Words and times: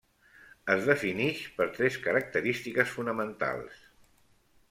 Es 0.75 0.87
definix 0.91 1.43
per 1.59 1.67
tres 1.75 1.99
característiques 2.07 2.95
fonamentals. 2.97 3.87